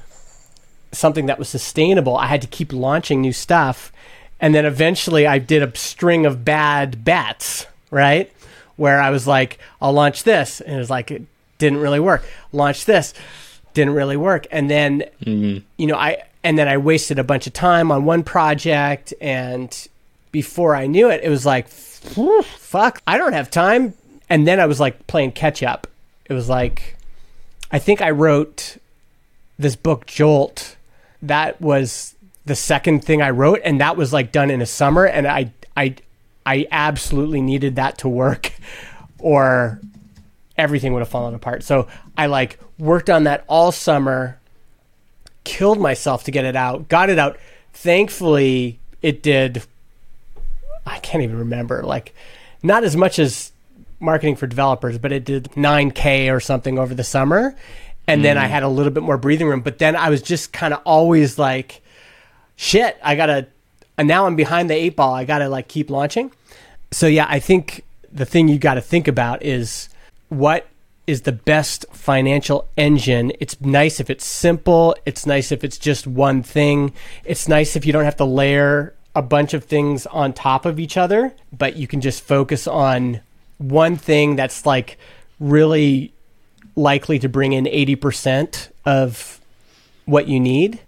something 0.92 1.26
that 1.26 1.38
was 1.38 1.48
sustainable, 1.48 2.16
I 2.16 2.26
had 2.26 2.42
to 2.42 2.48
keep 2.48 2.72
launching 2.72 3.20
new 3.20 3.32
stuff. 3.32 3.92
And 4.40 4.54
then 4.54 4.66
eventually 4.66 5.26
I 5.26 5.38
did 5.38 5.62
a 5.62 5.76
string 5.76 6.26
of 6.26 6.44
bad 6.44 7.04
bets, 7.04 7.66
right? 7.90 8.32
Where 8.76 9.00
I 9.00 9.10
was 9.10 9.26
like, 9.26 9.58
I'll 9.80 9.92
launch 9.92 10.24
this. 10.24 10.60
And 10.60 10.74
it 10.74 10.78
was 10.78 10.90
like, 10.90 11.10
it 11.10 11.22
didn't 11.58 11.78
really 11.78 12.00
work. 12.00 12.24
Launch 12.52 12.84
this, 12.84 13.14
didn't 13.74 13.94
really 13.94 14.16
work. 14.16 14.46
And 14.50 14.68
then, 14.68 15.04
mm-hmm. 15.22 15.64
you 15.76 15.86
know, 15.86 15.96
I, 15.96 16.22
and 16.44 16.58
then 16.58 16.68
I 16.68 16.76
wasted 16.76 17.18
a 17.18 17.24
bunch 17.24 17.46
of 17.46 17.52
time 17.52 17.90
on 17.90 18.04
one 18.04 18.22
project. 18.22 19.14
And 19.20 19.88
before 20.32 20.74
I 20.74 20.86
knew 20.86 21.10
it, 21.10 21.22
it 21.22 21.30
was 21.30 21.46
like, 21.46 21.68
fuck, 21.68 23.00
I 23.06 23.18
don't 23.18 23.32
have 23.32 23.50
time. 23.50 23.94
And 24.28 24.46
then 24.46 24.60
I 24.60 24.66
was 24.66 24.80
like 24.80 25.06
playing 25.06 25.32
catch 25.32 25.62
up. 25.62 25.86
It 26.24 26.32
was 26.32 26.48
like, 26.48 26.96
I 27.70 27.78
think 27.78 28.00
I 28.00 28.10
wrote 28.10 28.78
this 29.58 29.76
book, 29.76 30.06
Jolt. 30.06 30.76
That 31.22 31.60
was 31.60 32.14
the 32.44 32.54
second 32.54 33.04
thing 33.04 33.20
I 33.22 33.30
wrote, 33.30 33.60
and 33.64 33.80
that 33.80 33.96
was 33.96 34.12
like 34.12 34.32
done 34.32 34.50
in 34.50 34.62
a 34.62 34.66
summer, 34.66 35.04
and 35.04 35.26
I 35.26 35.52
I 35.76 35.96
I 36.44 36.66
absolutely 36.70 37.40
needed 37.40 37.76
that 37.76 37.98
to 37.98 38.08
work, 38.08 38.52
or 39.18 39.80
everything 40.56 40.92
would 40.92 41.00
have 41.00 41.08
fallen 41.08 41.34
apart. 41.34 41.64
So 41.64 41.88
I 42.16 42.26
like 42.26 42.58
worked 42.78 43.10
on 43.10 43.24
that 43.24 43.44
all 43.48 43.72
summer, 43.72 44.38
killed 45.44 45.80
myself 45.80 46.24
to 46.24 46.30
get 46.30 46.44
it 46.44 46.56
out, 46.56 46.88
got 46.88 47.10
it 47.10 47.18
out. 47.18 47.38
Thankfully, 47.72 48.78
it 49.02 49.22
did. 49.22 49.64
I 50.86 50.98
can't 51.00 51.22
even 51.22 51.38
remember. 51.38 51.82
Like, 51.82 52.14
not 52.62 52.84
as 52.84 52.96
much 52.96 53.18
as 53.18 53.52
marketing 54.00 54.36
for 54.36 54.46
developers, 54.46 54.98
but 54.98 55.12
it 55.12 55.24
did 55.24 55.44
9K 55.52 56.32
or 56.32 56.40
something 56.40 56.78
over 56.78 56.94
the 56.94 57.04
summer. 57.04 57.56
And 58.06 58.20
mm. 58.20 58.24
then 58.24 58.38
I 58.38 58.46
mm. 58.46 58.50
had 58.50 58.62
a 58.62 58.68
little 58.68 58.92
bit 58.92 59.02
more 59.02 59.18
breathing 59.18 59.48
room. 59.48 59.60
But 59.60 59.78
then 59.78 59.96
I 59.96 60.10
was 60.10 60.22
just 60.22 60.52
kind 60.52 60.72
of 60.72 60.80
always 60.84 61.38
like, 61.38 61.82
shit, 62.56 62.96
I 63.02 63.16
gotta. 63.16 63.48
And 63.98 64.06
now 64.06 64.26
I'm 64.26 64.36
behind 64.36 64.68
the 64.68 64.74
eight 64.74 64.94
ball. 64.96 65.14
I 65.14 65.24
gotta 65.24 65.48
like 65.48 65.68
keep 65.68 65.90
launching. 65.90 66.30
So 66.92 67.06
yeah, 67.06 67.26
I 67.28 67.40
think 67.40 67.84
the 68.12 68.24
thing 68.24 68.48
you 68.48 68.58
got 68.58 68.74
to 68.74 68.80
think 68.80 69.08
about 69.08 69.42
is 69.42 69.88
what 70.28 70.66
is 71.06 71.22
the 71.22 71.32
best 71.32 71.86
financial 71.92 72.68
engine. 72.76 73.32
It's 73.38 73.60
nice 73.60 74.00
if 74.00 74.10
it's 74.10 74.24
simple. 74.24 74.96
It's 75.04 75.26
nice 75.26 75.52
if 75.52 75.62
it's 75.62 75.78
just 75.78 76.06
one 76.06 76.42
thing. 76.42 76.92
It's 77.24 77.48
nice 77.48 77.76
if 77.76 77.86
you 77.86 77.92
don't 77.92 78.04
have 78.04 78.16
to 78.16 78.24
layer 78.24 78.95
a 79.16 79.22
bunch 79.22 79.54
of 79.54 79.64
things 79.64 80.04
on 80.06 80.34
top 80.34 80.66
of 80.66 80.78
each 80.78 80.98
other, 80.98 81.34
but 81.50 81.74
you 81.74 81.88
can 81.88 82.02
just 82.02 82.22
focus 82.22 82.66
on 82.68 83.20
one 83.56 83.96
thing 83.96 84.36
that's 84.36 84.66
like 84.66 84.98
really 85.40 86.12
likely 86.76 87.18
to 87.18 87.28
bring 87.28 87.54
in 87.54 87.64
80% 87.64 88.68
of 88.84 89.40
what 90.04 90.28
you 90.28 90.38
need. 90.38 90.80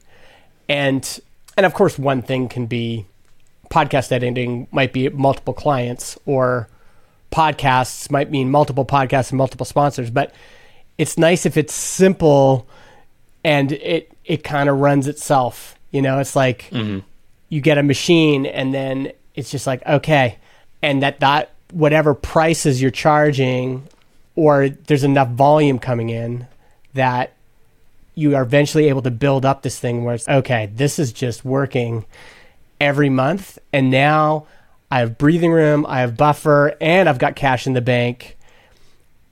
And 0.68 1.20
and 1.56 1.64
of 1.64 1.73
course, 1.73 1.99
one 1.99 2.20
thing 2.20 2.49
can 2.49 2.66
be 2.66 3.06
podcast 3.70 4.12
editing 4.12 4.68
might 4.70 4.92
be 4.92 5.08
multiple 5.08 5.54
clients, 5.54 6.18
or 6.26 6.68
podcasts 7.32 8.11
might 8.11 8.30
mean 8.30 8.50
multiple 8.50 8.85
podcasts 8.85 9.30
and 9.30 9.38
multiple 9.38 9.64
sponsors. 9.64 10.11
But 10.11 10.35
it's 10.99 11.16
nice 11.16 11.47
if 11.47 11.56
it's 11.56 11.73
simple 11.73 12.68
and 13.42 13.73
it 13.73 14.12
it 14.26 14.44
kind 14.44 14.68
of 14.68 14.78
runs 14.78 15.08
itself. 15.08 15.78
You 15.90 16.02
know, 16.02 16.18
it's 16.18 16.37
like 16.37 16.68
mm-hmm. 16.70 16.99
You 17.49 17.61
get 17.61 17.78
a 17.78 17.83
machine 17.83 18.47
and 18.47 18.75
then 18.75 19.12
it's 19.35 19.50
just 19.50 19.67
like 19.67 19.85
okay, 19.87 20.38
and 20.83 21.02
that 21.02 21.21
that 21.21 21.50
whatever 21.73 22.14
prices 22.14 22.81
you're 22.81 22.90
charging, 22.90 23.87
or 24.37 24.69
there's 24.69 25.05
enough 25.05 25.28
volume 25.31 25.78
coming 25.78 26.11
in 26.11 26.47
that 26.95 27.33
you 28.14 28.35
are 28.35 28.43
eventually 28.43 28.88
able 28.88 29.02
to 29.02 29.11
build 29.11 29.45
up 29.45 29.62
this 29.62 29.78
thing 29.78 30.05
where 30.05 30.14
it's 30.14 30.28
okay, 30.28 30.71
this 30.75 30.99
is 30.99 31.12
just 31.12 31.45
working 31.45 32.05
every 32.81 33.09
month. 33.09 33.59
And 33.73 33.90
now 33.90 34.47
I 34.90 35.00
have 35.00 35.19
breathing 35.19 35.52
room, 35.52 35.87
I 35.87 36.00
have 36.00 36.17
buffer, 36.17 36.75
and 36.81 37.09
I've 37.09 37.19
got 37.19 37.37
cash 37.37 37.67
in 37.67 37.75
the 37.75 37.81
bank. 37.81 38.37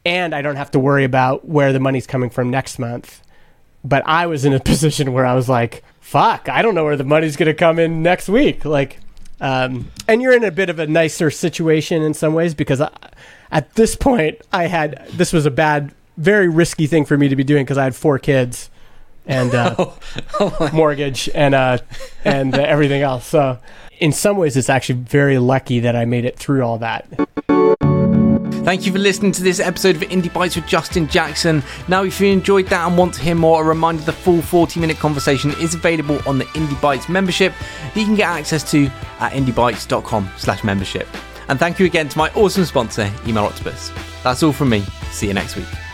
and 0.04 0.32
I 0.34 0.40
don't 0.40 0.54
have 0.54 0.70
to 0.70 0.78
worry 0.78 1.02
about 1.02 1.48
where 1.48 1.72
the 1.72 1.80
money's 1.80 2.06
coming 2.06 2.30
from 2.30 2.48
next 2.48 2.78
month. 2.78 3.20
But 3.82 4.06
I 4.06 4.26
was 4.26 4.44
in 4.44 4.52
a 4.52 4.60
position 4.72 5.12
where 5.12 5.26
I 5.26 5.34
was 5.34 5.48
like, 5.48 5.82
fuck, 6.06 6.48
I 6.48 6.62
don't 6.62 6.76
know 6.76 6.84
where 6.84 6.96
the 6.96 7.02
money's 7.02 7.34
going 7.36 7.48
to 7.48 7.54
come 7.54 7.80
in 7.80 8.00
next 8.00 8.28
week. 8.28 8.64
Like, 8.64 9.00
um, 9.40 9.90
and 10.06 10.22
you're 10.22 10.34
in 10.36 10.44
a 10.44 10.52
bit 10.52 10.70
of 10.70 10.78
a 10.78 10.86
nicer 10.86 11.32
situation 11.32 12.00
in 12.02 12.14
some 12.14 12.32
ways 12.32 12.54
because 12.54 12.80
I, 12.80 12.90
at 13.50 13.74
this 13.74 13.96
point, 13.96 14.40
I 14.52 14.66
had 14.66 15.04
this 15.12 15.32
was 15.32 15.46
a 15.46 15.50
bad, 15.50 15.92
very 16.16 16.48
risky 16.48 16.86
thing 16.86 17.06
for 17.06 17.18
me 17.18 17.28
to 17.28 17.34
be 17.34 17.42
doing 17.42 17.64
because 17.64 17.76
I 17.76 17.82
had 17.82 17.96
four 17.96 18.20
kids 18.20 18.70
and 19.26 19.52
uh, 19.52 19.74
oh 20.40 20.70
mortgage 20.72 21.28
and 21.34 21.56
uh, 21.56 21.78
and 22.24 22.54
uh, 22.54 22.62
everything 22.62 23.02
else. 23.02 23.26
So, 23.26 23.58
in 23.98 24.12
some 24.12 24.36
ways, 24.36 24.56
it's 24.56 24.70
actually 24.70 25.00
very 25.00 25.38
lucky 25.38 25.80
that 25.80 25.96
I 25.96 26.04
made 26.04 26.24
it 26.24 26.38
through 26.38 26.62
all 26.62 26.78
that. 26.78 27.08
Thank 28.66 28.84
you 28.84 28.90
for 28.90 28.98
listening 28.98 29.30
to 29.30 29.44
this 29.44 29.60
episode 29.60 29.94
of 29.94 30.02
Indie 30.02 30.32
Bites 30.32 30.56
with 30.56 30.66
Justin 30.66 31.06
Jackson. 31.06 31.62
Now, 31.86 32.02
if 32.02 32.20
you 32.20 32.26
enjoyed 32.32 32.66
that 32.66 32.84
and 32.84 32.98
want 32.98 33.14
to 33.14 33.22
hear 33.22 33.36
more, 33.36 33.62
a 33.62 33.64
reminder 33.64 34.02
the 34.02 34.10
full 34.10 34.42
40 34.42 34.80
minute 34.80 34.96
conversation 34.96 35.52
is 35.60 35.76
available 35.76 36.18
on 36.26 36.38
the 36.38 36.46
Indie 36.46 36.80
Bites 36.80 37.08
membership 37.08 37.52
that 37.60 37.96
you 37.96 38.04
can 38.04 38.16
get 38.16 38.28
access 38.28 38.68
to 38.72 38.86
at 39.20 39.30
indiebites.com 39.34 40.28
slash 40.36 40.64
membership. 40.64 41.06
And 41.46 41.60
thank 41.60 41.78
you 41.78 41.86
again 41.86 42.08
to 42.08 42.18
my 42.18 42.28
awesome 42.30 42.64
sponsor, 42.64 43.04
EmailOctopus. 43.22 44.22
That's 44.24 44.42
all 44.42 44.52
from 44.52 44.70
me. 44.70 44.80
See 45.12 45.28
you 45.28 45.34
next 45.34 45.54
week. 45.54 45.85